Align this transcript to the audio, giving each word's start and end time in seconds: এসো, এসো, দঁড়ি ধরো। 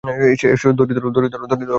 এসো, 0.33 0.47
এসো, 0.55 0.67
দঁড়ি 0.77 0.93
ধরো। 0.95 1.07